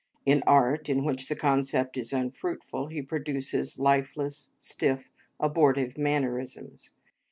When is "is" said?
1.95-2.11